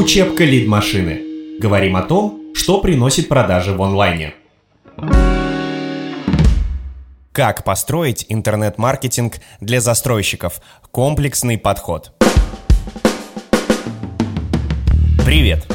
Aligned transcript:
Учебка 0.00 0.44
лид-машины. 0.44 1.58
Говорим 1.58 1.94
о 1.94 2.00
том, 2.00 2.54
что 2.54 2.80
приносит 2.80 3.28
продажи 3.28 3.74
в 3.74 3.82
онлайне. 3.82 4.32
Как 7.32 7.64
построить 7.64 8.24
интернет-маркетинг 8.30 9.34
для 9.60 9.82
застройщиков? 9.82 10.62
Комплексный 10.90 11.58
подход. 11.58 12.12
Привет! 15.26 15.66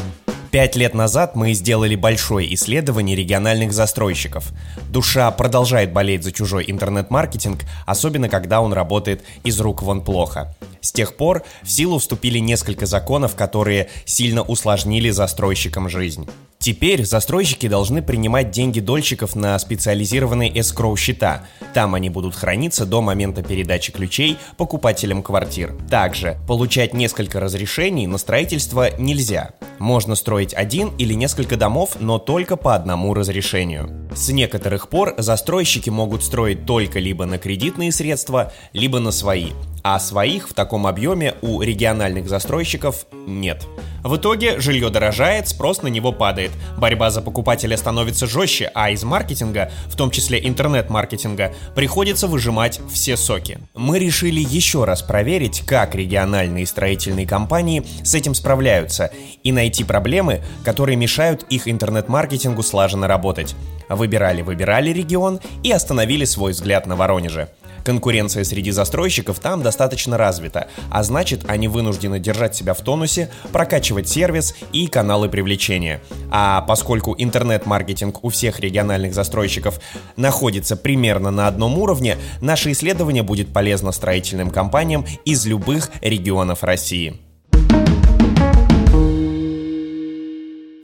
Пять 0.56 0.78
лет 0.78 0.94
назад 0.94 1.36
мы 1.36 1.52
сделали 1.52 1.98
большое 1.98 2.54
исследование 2.54 3.14
региональных 3.14 3.74
застройщиков. 3.74 4.54
Душа 4.90 5.30
продолжает 5.32 5.92
болеть 5.92 6.24
за 6.24 6.32
чужой 6.32 6.64
интернет-маркетинг, 6.66 7.66
особенно 7.86 8.30
когда 8.30 8.62
он 8.62 8.72
работает 8.72 9.22
из 9.44 9.60
рук 9.60 9.84
вон 9.84 10.02
плохо. 10.02 10.56
С 10.80 10.94
тех 10.94 11.18
пор 11.18 11.44
в 11.62 11.70
силу 11.70 12.00
вступили 12.00 12.40
несколько 12.40 12.86
законов, 12.86 13.36
которые 13.36 13.90
сильно 14.06 14.44
усложнили 14.44 15.10
застройщикам 15.10 15.90
жизнь. 15.90 16.26
Теперь 16.66 17.06
застройщики 17.06 17.68
должны 17.68 18.02
принимать 18.02 18.50
деньги 18.50 18.80
дольщиков 18.80 19.36
на 19.36 19.60
специализированные 19.60 20.52
escrow 20.52 20.98
счета. 20.98 21.46
Там 21.76 21.94
они 21.94 22.10
будут 22.10 22.34
храниться 22.34 22.88
до 22.88 23.04
момента 23.04 23.44
передачи 23.44 23.92
ключей 23.92 24.40
покупателям 24.58 25.22
квартир. 25.22 25.78
Также 25.92 26.40
получать 26.48 26.96
несколько 26.96 27.40
разрешений 27.40 28.08
на 28.08 28.18
строительство 28.18 28.90
нельзя. 29.00 29.52
Можно 29.78 30.16
строить 30.16 30.56
один 30.56 30.90
или 30.98 31.14
несколько 31.14 31.56
домов, 31.56 31.98
но 32.00 32.18
только 32.18 32.56
по 32.56 32.74
одному 32.74 33.14
разрешению. 33.14 34.10
С 34.16 34.30
некоторых 34.30 34.90
пор 34.90 35.14
застройщики 35.20 35.92
могут 35.92 36.24
строить 36.24 36.66
только 36.66 36.98
либо 36.98 37.28
на 37.28 37.38
кредитные 37.38 37.92
средства, 37.92 38.52
либо 38.74 39.00
на 39.00 39.12
свои 39.12 39.52
а 39.86 40.00
своих 40.00 40.50
в 40.50 40.54
таком 40.56 40.88
объеме 40.88 41.36
у 41.44 41.62
региональных 41.62 42.28
застройщиков 42.28 43.06
нет. 43.28 43.68
В 44.04 44.16
итоге 44.18 44.60
жилье 44.60 44.90
дорожает, 44.90 45.48
спрос 45.48 45.84
на 45.84 45.88
него 45.90 46.12
падает, 46.12 46.50
борьба 46.76 47.12
за 47.12 47.22
покупателя 47.22 47.78
становится 47.78 48.26
жестче, 48.26 48.72
а 48.74 48.90
из 48.90 49.04
маркетинга, 49.04 49.72
в 49.86 49.96
том 49.96 50.10
числе 50.10 50.44
интернет-маркетинга, 50.48 51.54
приходится 51.76 52.26
выжимать 52.26 52.82
все 52.92 53.16
соки. 53.16 53.60
Мы 53.76 54.00
решили 54.00 54.40
еще 54.40 54.86
раз 54.86 55.04
проверить, 55.04 55.62
как 55.68 55.94
региональные 55.94 56.66
строительные 56.66 57.28
компании 57.28 57.86
с 58.04 58.16
этим 58.16 58.34
справляются 58.34 59.12
и 59.44 59.52
найти 59.52 59.84
проблемы, 59.84 60.42
которые 60.64 60.96
мешают 60.96 61.44
их 61.52 61.68
интернет-маркетингу 61.68 62.64
слаженно 62.64 63.08
работать. 63.08 63.56
Выбирали-выбирали 63.88 64.90
регион 64.90 65.42
и 65.62 65.72
остановили 65.72 66.26
свой 66.26 66.54
взгляд 66.54 66.88
на 66.88 66.96
Воронеже. 66.96 67.50
Конкуренция 67.86 68.44
среди 68.44 68.72
застройщиков 68.72 69.38
там 69.38 69.62
достаточно 69.62 69.75
развита, 70.18 70.68
а 70.90 71.04
значит 71.04 71.44
они 71.48 71.68
вынуждены 71.68 72.20
держать 72.20 72.56
себя 72.56 72.74
в 72.74 72.82
тонусе, 72.82 73.30
прокачивать 73.52 74.10
сервис 74.10 74.56
и 74.72 74.88
каналы 74.88 75.30
привлечения. 75.30 76.02
А 76.32 76.62
поскольку 76.62 77.16
интернет-маркетинг 77.18 78.24
у 78.24 78.30
всех 78.30 78.60
региональных 78.60 79.14
застройщиков 79.14 79.80
находится 80.16 80.76
примерно 80.76 81.32
на 81.32 81.48
одном 81.48 81.78
уровне, 81.78 82.18
наше 82.42 82.72
исследование 82.72 83.24
будет 83.24 83.54
полезно 83.54 83.92
строительным 83.92 84.50
компаниям 84.50 85.06
из 85.26 85.46
любых 85.46 85.90
регионов 86.02 86.64
России. 86.64 87.22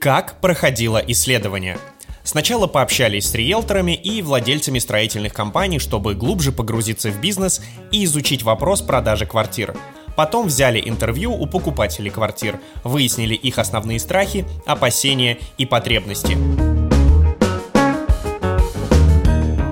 Как 0.00 0.40
проходило 0.40 0.98
исследование? 0.98 1.78
Сначала 2.24 2.66
пообщались 2.66 3.28
с 3.28 3.34
риэлторами 3.34 3.94
и 3.94 4.22
владельцами 4.22 4.78
строительных 4.78 5.34
компаний, 5.34 5.78
чтобы 5.78 6.14
глубже 6.14 6.52
погрузиться 6.52 7.10
в 7.10 7.20
бизнес 7.20 7.60
и 7.90 8.04
изучить 8.04 8.42
вопрос 8.42 8.80
продажи 8.80 9.26
квартир. 9.26 9.74
Потом 10.16 10.46
взяли 10.46 10.80
интервью 10.84 11.32
у 11.32 11.46
покупателей 11.46 12.10
квартир, 12.10 12.60
выяснили 12.84 13.34
их 13.34 13.58
основные 13.58 13.98
страхи, 13.98 14.44
опасения 14.66 15.38
и 15.58 15.66
потребности. 15.66 16.36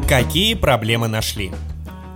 Какие 0.09 0.55
проблемы 0.55 1.07
нашли? 1.07 1.53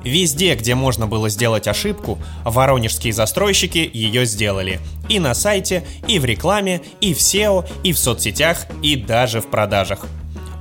Везде, 0.02 0.54
где 0.54 0.74
можно 0.74 1.06
было 1.06 1.28
сделать 1.28 1.68
ошибку, 1.68 2.18
воронежские 2.44 3.12
застройщики 3.12 3.88
ее 3.90 4.26
сделали. 4.26 4.80
И 5.08 5.18
на 5.18 5.32
сайте, 5.34 5.86
и 6.08 6.18
в 6.18 6.24
рекламе, 6.24 6.82
и 7.00 7.14
в 7.14 7.18
SEO, 7.18 7.66
и 7.84 7.92
в 7.92 7.98
соцсетях, 7.98 8.66
и 8.82 8.96
даже 8.96 9.40
в 9.40 9.46
продажах. 9.46 10.06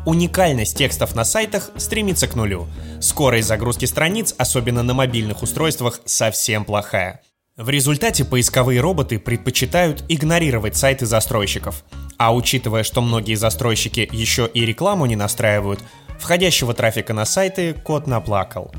Уникальность 0.05 0.77
текстов 0.77 1.15
на 1.15 1.23
сайтах 1.23 1.71
стремится 1.77 2.27
к 2.27 2.35
нулю. 2.35 2.67
Скорость 2.99 3.47
загрузки 3.47 3.85
страниц, 3.85 4.35
особенно 4.37 4.83
на 4.83 4.93
мобильных 4.93 5.43
устройствах, 5.43 6.01
совсем 6.03 6.65
плохая. 6.65 7.21
В 7.55 7.69
результате 7.69 8.25
поисковые 8.25 8.81
роботы 8.81 9.17
предпочитают 9.17 10.03
игнорировать 10.09 10.75
сайты 10.75 11.05
застройщиков. 11.05 11.85
А 12.17 12.35
учитывая, 12.35 12.83
что 12.83 13.01
многие 13.01 13.35
застройщики 13.35 14.09
еще 14.11 14.49
и 14.53 14.65
рекламу 14.65 15.05
не 15.05 15.15
настраивают, 15.15 15.79
входящего 16.19 16.73
трафика 16.73 17.13
на 17.13 17.23
сайты 17.23 17.73
кот 17.73 18.05
наплакал. 18.05 18.73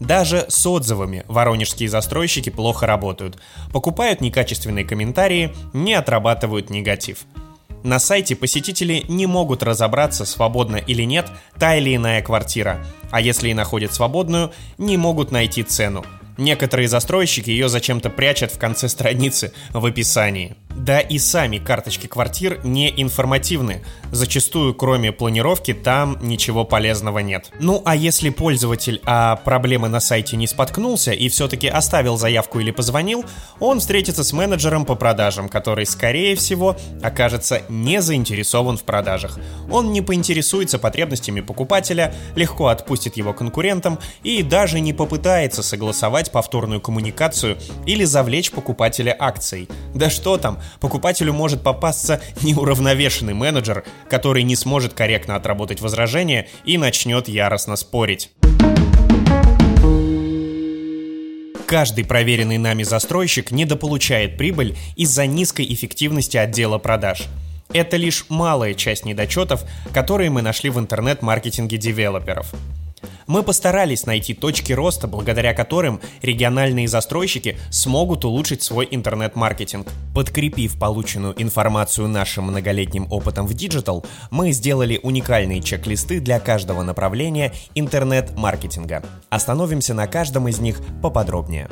Даже 0.00 0.46
с 0.48 0.66
отзывами 0.66 1.24
воронежские 1.28 1.90
застройщики 1.90 2.48
плохо 2.48 2.86
работают. 2.86 3.38
Покупают 3.70 4.22
некачественные 4.22 4.86
комментарии, 4.86 5.54
не 5.74 5.92
отрабатывают 5.92 6.70
негатив– 6.70 7.18
на 7.84 7.98
сайте 7.98 8.34
посетители 8.34 9.04
не 9.08 9.26
могут 9.26 9.62
разобраться, 9.62 10.24
свободна 10.24 10.76
или 10.76 11.02
нет 11.02 11.30
та 11.58 11.76
или 11.76 11.94
иная 11.94 12.22
квартира, 12.22 12.84
а 13.10 13.20
если 13.20 13.50
и 13.50 13.54
находят 13.54 13.92
свободную, 13.92 14.52
не 14.78 14.96
могут 14.96 15.30
найти 15.30 15.62
цену. 15.62 16.04
Некоторые 16.38 16.88
застройщики 16.88 17.50
ее 17.50 17.68
зачем-то 17.68 18.10
прячут 18.10 18.50
в 18.50 18.58
конце 18.58 18.88
страницы 18.88 19.52
в 19.70 19.84
описании. 19.84 20.56
Да 20.74 20.98
и 20.98 21.18
сами 21.18 21.58
карточки 21.58 22.08
квартир 22.08 22.60
не 22.64 22.92
информативны. 23.00 23.82
Зачастую, 24.10 24.74
кроме 24.74 25.12
планировки, 25.12 25.72
там 25.72 26.18
ничего 26.20 26.64
полезного 26.64 27.20
нет. 27.20 27.50
Ну 27.60 27.80
а 27.84 27.94
если 27.94 28.30
пользователь 28.30 29.00
о 29.04 29.36
проблемы 29.36 29.88
на 29.88 30.00
сайте 30.00 30.36
не 30.36 30.46
споткнулся 30.46 31.12
и 31.12 31.28
все-таки 31.28 31.68
оставил 31.68 32.16
заявку 32.16 32.58
или 32.58 32.70
позвонил, 32.70 33.24
он 33.60 33.80
встретится 33.80 34.24
с 34.24 34.32
менеджером 34.32 34.84
по 34.84 34.94
продажам, 34.94 35.48
который, 35.48 35.86
скорее 35.86 36.34
всего, 36.34 36.76
окажется 37.02 37.62
не 37.68 38.02
заинтересован 38.02 38.76
в 38.76 38.82
продажах. 38.82 39.38
Он 39.70 39.92
не 39.92 40.02
поинтересуется 40.02 40.78
потребностями 40.78 41.40
покупателя, 41.40 42.14
легко 42.34 42.66
отпустит 42.66 43.16
его 43.16 43.32
конкурентам 43.32 43.98
и 44.22 44.42
даже 44.42 44.80
не 44.80 44.92
попытается 44.92 45.62
согласовать 45.62 46.32
повторную 46.32 46.80
коммуникацию 46.80 47.58
или 47.86 48.04
завлечь 48.04 48.50
покупателя 48.50 49.16
акцией. 49.18 49.68
Да 49.94 50.10
что 50.10 50.36
там, 50.36 50.58
покупателю 50.80 51.32
может 51.32 51.62
попасться 51.62 52.20
неуравновешенный 52.42 53.34
менеджер, 53.34 53.84
который 54.08 54.42
не 54.42 54.56
сможет 54.56 54.94
корректно 54.94 55.36
отработать 55.36 55.80
возражение 55.80 56.48
и 56.64 56.78
начнет 56.78 57.28
яростно 57.28 57.76
спорить. 57.76 58.30
Каждый 61.66 62.04
проверенный 62.04 62.58
нами 62.58 62.82
застройщик 62.82 63.50
недополучает 63.50 64.36
прибыль 64.36 64.76
из-за 64.96 65.26
низкой 65.26 65.66
эффективности 65.72 66.36
отдела 66.36 66.78
продаж. 66.78 67.24
Это 67.72 67.96
лишь 67.96 68.26
малая 68.28 68.74
часть 68.74 69.04
недочетов, 69.04 69.64
которые 69.92 70.30
мы 70.30 70.42
нашли 70.42 70.70
в 70.70 70.78
интернет-маркетинге 70.78 71.76
девелоперов. 71.76 72.54
Мы 73.26 73.42
постарались 73.42 74.06
найти 74.06 74.34
точки 74.34 74.72
роста, 74.72 75.08
благодаря 75.08 75.54
которым 75.54 76.00
региональные 76.22 76.88
застройщики 76.88 77.56
смогут 77.70 78.24
улучшить 78.24 78.62
свой 78.62 78.88
интернет-маркетинг. 78.90 79.88
Подкрепив 80.14 80.78
полученную 80.78 81.40
информацию 81.40 82.08
нашим 82.08 82.44
многолетним 82.44 83.06
опытом 83.10 83.46
в 83.46 83.54
digital, 83.54 84.04
мы 84.30 84.52
сделали 84.52 85.00
уникальные 85.02 85.62
чек-листы 85.62 86.20
для 86.20 86.40
каждого 86.40 86.82
направления 86.82 87.52
интернет-маркетинга. 87.74 89.02
Остановимся 89.30 89.94
на 89.94 90.06
каждом 90.06 90.48
из 90.48 90.58
них 90.58 90.80
поподробнее 91.02 91.68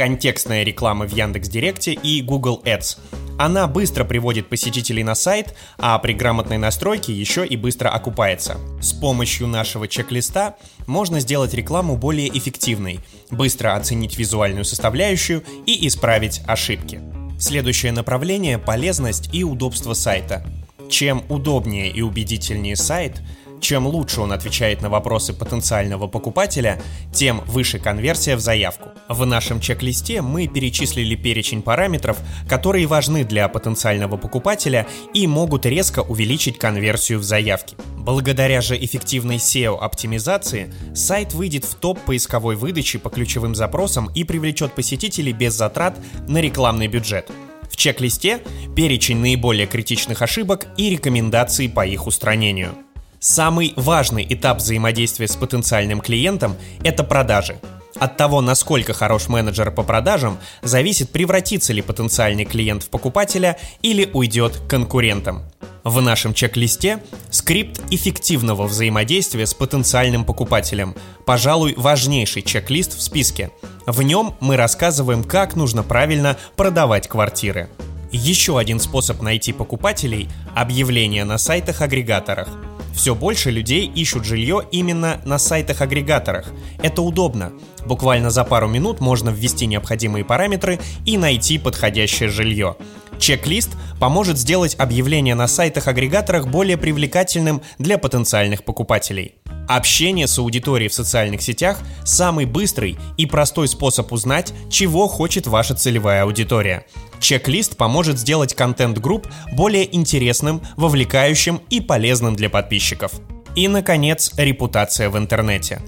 контекстная 0.00 0.62
реклама 0.62 1.06
в 1.06 1.12
Яндекс.Директе 1.12 1.92
и 1.92 2.22
Google 2.22 2.62
Ads. 2.64 2.96
Она 3.38 3.66
быстро 3.66 4.04
приводит 4.04 4.48
посетителей 4.48 5.02
на 5.02 5.14
сайт, 5.14 5.54
а 5.78 5.98
при 5.98 6.12
грамотной 6.12 6.58
настройке 6.58 7.12
еще 7.12 7.46
и 7.46 7.56
быстро 7.56 7.88
окупается. 7.88 8.58
С 8.80 8.92
помощью 8.92 9.46
нашего 9.46 9.88
чек-листа 9.88 10.56
можно 10.86 11.20
сделать 11.20 11.54
рекламу 11.54 11.96
более 11.96 12.28
эффективной, 12.28 13.00
быстро 13.30 13.76
оценить 13.76 14.18
визуальную 14.18 14.64
составляющую 14.64 15.42
и 15.66 15.86
исправить 15.86 16.42
ошибки. 16.46 17.00
Следующее 17.38 17.92
направление– 17.92 18.58
полезность 18.58 19.30
и 19.32 19.44
удобство 19.44 19.94
сайта. 19.94 20.44
Чем 20.90 21.24
удобнее 21.28 21.90
и 21.90 22.02
убедительнее 22.02 22.76
сайт– 22.76 23.22
чем 23.60 23.86
лучше 23.86 24.20
он 24.20 24.32
отвечает 24.32 24.82
на 24.82 24.88
вопросы 24.88 25.32
потенциального 25.32 26.06
покупателя, 26.06 26.80
тем 27.12 27.42
выше 27.46 27.78
конверсия 27.78 28.36
в 28.36 28.40
заявку. 28.40 28.90
В 29.08 29.24
нашем 29.26 29.60
чек-листе 29.60 30.22
мы 30.22 30.46
перечислили 30.46 31.14
перечень 31.14 31.62
параметров, 31.62 32.18
которые 32.48 32.86
важны 32.86 33.24
для 33.24 33.48
потенциального 33.48 34.16
покупателя 34.16 34.86
и 35.14 35.26
могут 35.26 35.66
резко 35.66 36.00
увеличить 36.00 36.58
конверсию 36.58 37.18
в 37.18 37.22
заявке. 37.22 37.76
Благодаря 37.96 38.60
же 38.60 38.76
эффективной 38.76 39.36
SEO-оптимизации 39.36 40.72
сайт 40.94 41.34
выйдет 41.34 41.64
в 41.64 41.74
топ 41.74 42.00
поисковой 42.00 42.56
выдачи 42.56 42.98
по 42.98 43.10
ключевым 43.10 43.54
запросам 43.54 44.10
и 44.14 44.24
привлечет 44.24 44.72
посетителей 44.72 45.32
без 45.32 45.54
затрат 45.54 45.98
на 46.26 46.38
рекламный 46.38 46.88
бюджет. 46.88 47.30
В 47.70 47.76
чек-листе 47.76 48.40
перечень 48.74 49.18
наиболее 49.18 49.66
критичных 49.66 50.22
ошибок 50.22 50.66
и 50.76 50.90
рекомендации 50.90 51.68
по 51.68 51.86
их 51.86 52.06
устранению. 52.06 52.74
Самый 53.22 53.74
важный 53.76 54.26
этап 54.26 54.60
взаимодействия 54.60 55.28
с 55.28 55.36
потенциальным 55.36 56.00
клиентом– 56.00 56.56
это 56.82 57.04
продажи. 57.04 57.60
От 57.98 58.16
того, 58.16 58.40
насколько 58.40 58.94
хорош 58.94 59.28
менеджер 59.28 59.70
по 59.72 59.82
продажам, 59.82 60.38
зависит, 60.62 61.10
превратится 61.10 61.74
ли 61.74 61.82
потенциальный 61.82 62.46
клиент 62.46 62.82
в 62.82 62.88
покупателя 62.88 63.58
или 63.82 64.08
уйдет 64.14 64.56
к 64.56 64.70
конкурентам. 64.70 65.42
В 65.84 66.00
нашем 66.00 66.32
чек-листе 66.32 67.02
скрипт 67.28 67.82
эффективного 67.90 68.66
взаимодействия 68.66 69.46
с 69.46 69.52
потенциальным 69.52 70.24
покупателем, 70.24 70.96
пожалуй, 71.26 71.74
важнейший 71.76 72.40
чек-лист 72.40 72.96
в 72.96 73.02
списке. 73.02 73.50
В 73.84 74.00
нем 74.00 74.34
мы 74.40 74.56
рассказываем, 74.56 75.24
как 75.24 75.56
нужно 75.56 75.82
правильно 75.82 76.38
продавать 76.56 77.06
квартиры. 77.06 77.68
Еще 78.12 78.58
один 78.58 78.80
способ 78.80 79.20
найти 79.20 79.52
покупателей– 79.52 80.30
объявления 80.54 81.26
на 81.26 81.36
сайтах-агрегаторах. 81.36 82.48
Все 82.94 83.14
больше 83.14 83.50
людей 83.50 83.86
ищут 83.86 84.24
жилье 84.24 84.62
именно 84.70 85.20
на 85.24 85.38
сайтах-агрегаторах. 85.38 86.52
Это 86.82 87.02
удобно. 87.02 87.52
Буквально 87.86 88.30
за 88.30 88.44
пару 88.44 88.68
минут 88.68 89.00
можно 89.00 89.30
ввести 89.30 89.66
необходимые 89.66 90.24
параметры 90.24 90.78
и 91.04 91.16
найти 91.16 91.58
подходящее 91.58 92.28
жилье. 92.28 92.76
Чек-лист 93.18 93.70
поможет 93.98 94.38
сделать 94.38 94.74
объявление 94.78 95.34
на 95.34 95.46
сайтах-агрегаторах 95.46 96.46
более 96.46 96.78
привлекательным 96.78 97.60
для 97.78 97.98
потенциальных 97.98 98.64
покупателей. 98.64 99.34
Общение 99.68 100.26
с 100.26 100.38
аудиторией 100.38 100.88
в 100.88 100.94
социальных 100.94 101.42
сетях– 101.42 101.78
самый 102.04 102.44
быстрый 102.44 102.98
и 103.16 103.26
простой 103.26 103.68
способ 103.68 104.10
узнать, 104.12 104.52
чего 104.68 105.06
хочет 105.06 105.46
ваша 105.46 105.74
целевая 105.74 106.24
аудитория. 106.24 106.86
Чек-лист 107.20 107.76
поможет 107.76 108.18
сделать 108.18 108.54
контент-групп 108.54 109.28
более 109.52 109.94
интересным, 109.94 110.62
вовлекающим 110.76 111.60
и 111.68 111.80
полезным 111.80 112.34
для 112.34 112.50
подписчиков. 112.50 113.12
И, 113.54 113.68
наконец, 113.68 114.32
репутация 114.36 115.10
в 115.10 115.18
интернете. 115.18 115.80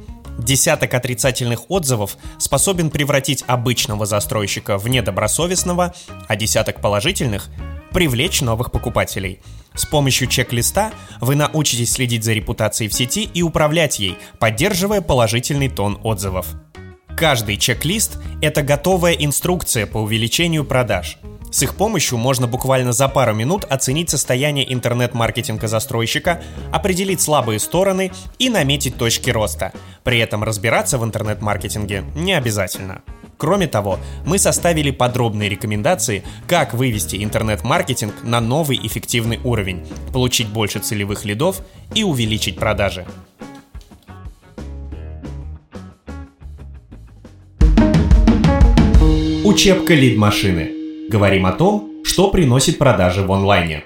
Десяток 0.43 0.95
отрицательных 0.95 1.71
отзывов 1.71 2.17
способен 2.39 2.91
превратить 2.91 3.45
обычного 3.47 4.07
застройщика 4.07 4.77
в 4.77 4.89
недобросовестного, 4.89 5.95
а 6.29 6.37
десяток 6.37 6.81
положительных– 6.81 7.49
привлечь 7.93 8.41
новых 8.41 8.73
покупателей– 8.73 9.41
с 9.75 9.87
помощью 9.87 10.29
чек-листа 10.29 10.93
вы 11.21 11.35
научитесь 11.35 11.93
следить 11.93 12.25
за 12.25 12.33
репутацией 12.33 12.91
в 12.91 12.95
сети 12.95 13.29
и 13.33 13.43
управлять 13.43 13.99
ей, 13.99 14.19
поддерживая 14.39 15.01
положительный 15.01 15.69
тон 15.69 15.99
отзывов. 16.03 16.47
Каждый 17.17 17.57
чек-лист– 17.57 18.19
это 18.43 18.63
готовая 18.63 19.13
инструкция 19.13 19.87
по 19.87 19.99
увеличению 19.99 20.65
продаж. 20.65 21.19
С 21.53 21.63
их 21.63 21.75
помощью 21.75 22.17
можно 22.17 22.47
буквально 22.47 22.93
за 22.93 23.09
пару 23.09 23.35
минут 23.35 23.67
оценить 23.69 24.09
состояние 24.09 24.73
интернет-маркетинга 24.73 25.69
застройщика, 25.69 26.43
определить 26.73 27.21
слабые 27.21 27.59
стороны 27.59 28.11
и 28.39 28.49
наметить 28.49 28.97
точки 28.97 29.29
роста. 29.29 29.71
При 30.03 30.19
этом 30.19 30.43
разбираться 30.43 30.97
в 30.97 31.05
интернет-маркетинге 31.05 32.05
не 32.17 32.33
обязательно. 32.33 33.03
Кроме 33.37 33.67
того, 33.67 33.99
мы 34.25 34.39
составили 34.39 34.91
подробные 34.93 35.51
рекомендации, 35.51 36.25
как 36.49 36.73
вывести 36.73 37.23
интернет-маркетинг 37.23 38.15
на 38.23 38.41
новый 38.41 38.81
эффективный 38.83 39.39
уровень, 39.45 39.87
получить 40.11 40.49
больше 40.49 40.79
целевых 40.79 41.27
лидов 41.27 41.61
и 41.95 42.03
увеличить 42.03 42.57
продажи. 42.57 43.05
Учебка 49.45 49.93
лид-машины. 49.93 50.82
Говорим 51.13 51.45
о 51.45 51.53
том, 51.53 51.91
что 52.05 52.31
приносит 52.31 52.79
продажи 52.79 53.21
в 53.21 53.31
онлайне. 53.31 53.85